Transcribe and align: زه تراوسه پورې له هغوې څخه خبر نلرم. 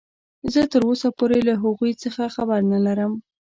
زه 0.53 0.61
تراوسه 0.71 1.07
پورې 1.17 1.39
له 1.47 1.53
هغوې 1.63 1.91
څخه 2.03 2.23
خبر 2.35 2.59
نلرم. 2.71 3.13